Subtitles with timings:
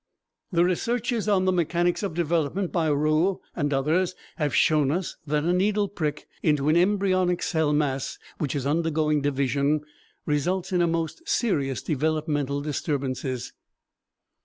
[0.51, 5.43] The researches on the mechanics of development by Roux and others have shown us that
[5.43, 9.81] a needle prick into an embryonic cell mass which is undergoing division
[10.25, 13.53] results in most serious developmental disturbances.